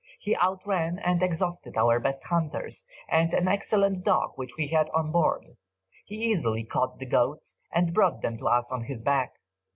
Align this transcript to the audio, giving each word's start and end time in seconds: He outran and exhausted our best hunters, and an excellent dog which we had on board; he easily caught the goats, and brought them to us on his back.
He 0.19 0.35
outran 0.37 0.97
and 0.97 1.21
exhausted 1.21 1.77
our 1.77 1.99
best 1.99 2.23
hunters, 2.23 2.87
and 3.07 3.31
an 3.35 3.47
excellent 3.47 4.03
dog 4.03 4.31
which 4.35 4.57
we 4.57 4.69
had 4.69 4.89
on 4.95 5.11
board; 5.11 5.55
he 6.05 6.15
easily 6.15 6.63
caught 6.63 6.97
the 6.97 7.05
goats, 7.05 7.59
and 7.71 7.93
brought 7.93 8.23
them 8.23 8.35
to 8.39 8.47
us 8.47 8.71
on 8.71 8.85
his 8.85 8.99
back. 8.99 9.35